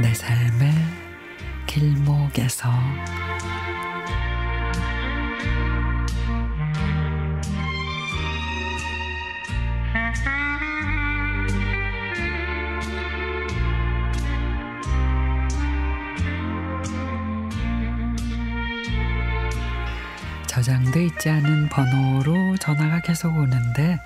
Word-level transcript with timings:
내 0.00 0.14
삶의 0.14 0.72
길목에서. 1.66 2.70
저장돼 20.58 21.04
있지 21.04 21.30
않은 21.30 21.68
번호로 21.68 22.56
전화가 22.56 23.00
계속 23.02 23.36
오는데 23.36 24.00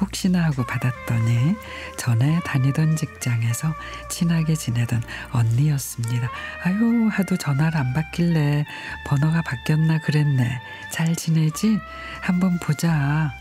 혹시나 0.00 0.42
하고 0.46 0.66
받았더니 0.66 1.54
전에 1.96 2.40
다니던 2.44 2.96
직장에서 2.96 3.72
친하게 4.08 4.56
지내던 4.56 5.00
언니였습니다. 5.30 6.28
아유 6.64 7.08
하도 7.08 7.36
전화를 7.36 7.78
안 7.78 7.92
받길래 7.92 8.64
번호가 9.06 9.42
바뀌었나 9.42 10.00
그랬네. 10.00 10.60
잘 10.90 11.14
지내지? 11.14 11.78
한번 12.20 12.58
보자. 12.58 13.32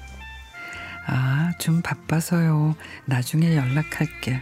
아, 1.07 1.51
좀 1.57 1.81
바빠서요. 1.81 2.75
나중에 3.05 3.55
연락할게. 3.55 4.39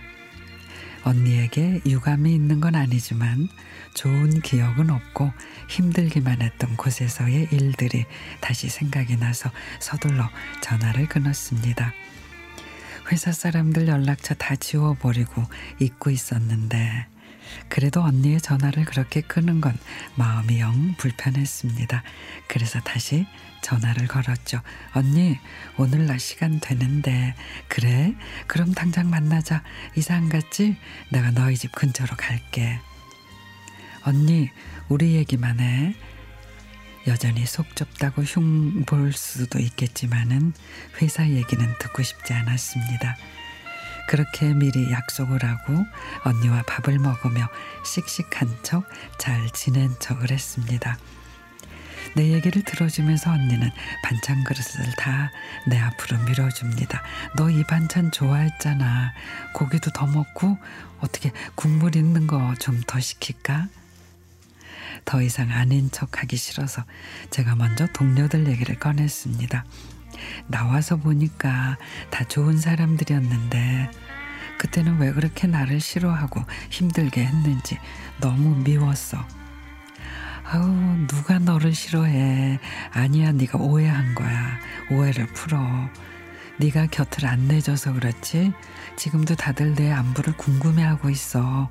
언니에게 1.04 1.82
유감이 1.86 2.34
있는 2.34 2.60
건 2.60 2.76
아니지만 2.76 3.48
좋은 3.94 4.42
기억은 4.42 4.90
없고 4.90 5.32
힘들기만 5.70 6.42
했던 6.42 6.76
곳에서의 6.78 7.50
일들이 7.52 8.06
다시 8.42 8.70
생각이 8.70 9.18
나서 9.18 9.52
서둘러 9.80 10.30
전화를 10.62 11.08
끊었습니다. 11.08 11.94
회사 13.12 13.32
사람들 13.32 13.88
연락처 13.88 14.36
다 14.36 14.56
지워버리고 14.56 15.44
잊고 15.80 16.10
있었는데 16.10 17.08
그래도 17.70 18.02
언니의 18.02 18.42
전화를 18.42 18.86
그렇게 18.86 19.22
끄는 19.22 19.62
건 19.62 19.78
마음이 20.16 20.60
영 20.60 20.96
불편했습니다. 20.98 22.04
그래서 22.48 22.80
다시 22.82 23.26
전화를 23.62 24.08
걸었죠. 24.08 24.62
언니, 24.94 25.38
오늘 25.78 26.06
날 26.08 26.20
시간 26.20 26.60
되는데, 26.60 27.36
그래? 27.68 28.16
그럼 28.48 28.74
당장 28.74 29.10
만나자. 29.10 29.64
이상 29.96 30.30
갔지? 30.30 30.78
내가 31.10 31.32
너희 31.32 31.56
집 31.58 31.72
근처로 31.74 32.16
갈게. 32.16 32.80
언니, 34.04 34.50
우리 34.88 35.16
얘기만 35.16 35.60
해. 35.60 35.96
여전히 37.08 37.46
속 37.46 37.76
좁다고 37.76 38.24
흉 38.24 38.84
볼 38.86 39.14
수도 39.14 39.60
있겠지만은 39.60 40.54
회사 41.02 41.28
얘기는 41.28 41.74
듣고 41.80 42.04
싶지 42.04 42.34
않았습니다. 42.34 43.18
그렇게 44.10 44.56
미리 44.56 44.92
약속을 44.92 45.44
하고 45.44 45.86
언니와 46.24 46.64
밥을 46.64 46.98
먹으며 46.98 47.48
씩씩한 47.86 48.64
척 48.64 48.84
잘 49.20 49.48
지낸 49.52 49.94
척을 50.00 50.32
했습니다. 50.32 50.98
내 52.16 52.32
얘기를 52.32 52.64
들어주면서 52.64 53.30
언니는 53.32 53.70
반찬 54.04 54.44
그릇을 54.44 54.84
다 54.98 55.30
내 55.68 55.78
앞으로 55.78 56.18
밀어줍니다. 56.24 57.04
너 57.38 57.52
이 57.52 57.64
반찬 57.66 58.12
좋아했잖아. 58.12 59.14
고기도 59.54 59.92
더 59.92 60.08
먹고 60.08 60.58
어떻게 61.02 61.32
국물 61.54 61.96
있는 61.96 62.26
거 62.26 62.56
좀 62.60 62.82
더 62.88 63.00
시킬까? 63.00 63.68
더 65.06 65.22
이상 65.22 65.52
아닌 65.52 65.92
척 65.92 66.20
하기 66.24 66.36
싫어서 66.36 66.84
제가 67.30 67.56
먼저 67.56 67.86
동료들 67.94 68.48
얘기를 68.48 68.74
꺼냈습니다. 68.80 69.66
나와서 70.48 70.98
보니까 70.98 71.78
다 72.10 72.24
좋은 72.24 72.58
사람들이었는데 72.58 73.92
그때는 74.58 74.98
왜 75.00 75.12
그렇게 75.12 75.48
나를 75.48 75.80
싫어하고 75.80 76.44
힘들게 76.70 77.26
했는지 77.26 77.78
너무 78.20 78.56
미웠어. 78.64 79.18
아우 80.44 80.68
누가 81.08 81.40
너를 81.40 81.74
싫어해. 81.74 82.60
아니야 82.92 83.32
네가 83.32 83.58
오해한 83.60 84.16
거야. 84.16 84.60
오해를 84.92 85.28
풀어. 85.28 85.60
네가 86.58 86.88
곁을 86.88 87.26
안 87.26 87.48
내줘서 87.48 87.94
그렇지. 87.94 88.52
지금도 88.98 89.36
다들 89.36 89.76
내 89.76 89.92
안부를 89.92 90.36
궁금해하고 90.36 91.10
있어. 91.10 91.70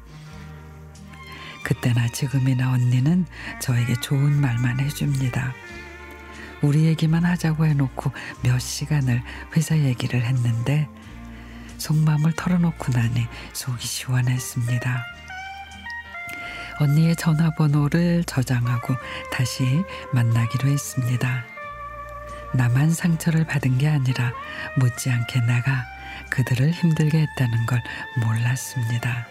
그때나 1.62 2.08
지금이나 2.08 2.72
언니는 2.72 3.26
저에게 3.60 3.94
좋은 4.00 4.41
말만 4.41 4.81
해줍니다. 4.81 5.53
우리 6.62 6.84
얘기만 6.86 7.24
하자고 7.24 7.66
해놓고 7.66 8.12
몇 8.42 8.58
시간을 8.58 9.22
회사 9.56 9.76
얘기를 9.76 10.22
했는데 10.22 10.88
속마음을 11.78 12.32
털어놓고 12.32 12.92
나니 12.92 13.26
속이 13.52 13.86
시원했습니다. 13.86 15.04
언니의 16.80 17.16
전화번호를 17.16 18.24
저장하고 18.24 18.94
다시 19.32 19.84
만나기로 20.12 20.69
했습니다. 20.69 21.44
나만 22.54 22.92
상처를 22.92 23.44
받은 23.44 23.78
게 23.78 23.88
아니라 23.88 24.32
못지않게 24.78 25.40
내가 25.40 25.84
그들을 26.30 26.70
힘들게 26.70 27.20
했다는 27.20 27.66
걸 27.66 27.82
몰랐습니다. 28.25 29.26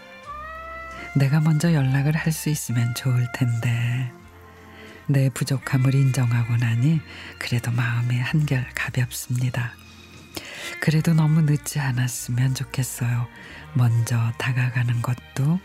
내가 1.16 1.40
먼저 1.40 1.72
연락을 1.72 2.14
할 2.16 2.32
수 2.32 2.48
있으면 2.50 2.94
좋을 2.94 3.26
텐데 3.32 4.12
내 5.08 5.30
부족함을 5.30 5.94
인정하고 5.94 6.56
나니 6.56 7.00
그래도 7.38 7.70
마음이 7.70 8.18
한결 8.18 8.68
가볍습니다. 8.74 9.72
그래도 10.80 11.14
너무 11.14 11.40
늦지 11.42 11.80
않았으면 11.80 12.54
좋겠어요. 12.54 13.26
먼저 13.74 14.32
다가가는 14.38 15.02
것도 15.02 15.58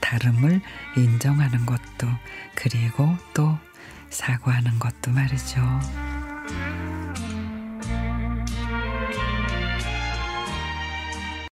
다름을 0.00 0.60
인정하는 0.96 1.66
것도 1.66 2.08
그리고 2.54 3.16
또 3.32 3.56
사과하는 4.10 4.78
것도 4.78 5.12
말이죠. 5.12 5.60